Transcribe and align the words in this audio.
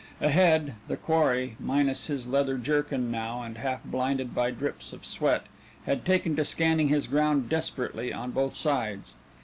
Ahead, 0.19 0.73
the 0.87 0.97
quarry, 0.97 1.57
minus 1.59 2.07
his 2.07 2.25
leather 2.25 2.57
jerkin 2.57 3.11
now 3.11 3.43
and 3.43 3.59
half 3.59 3.83
blinded 3.83 4.33
by 4.33 4.49
drips 4.49 4.93
of 4.93 5.05
sweat, 5.05 5.43
had 5.85 6.05
taken 6.05 6.35
to 6.37 6.43
scanning 6.43 6.87
his 6.87 7.05
ground 7.05 7.49
desperately 7.49 8.11
on 8.11 8.31
both 8.31 8.55
sides. 8.55 9.13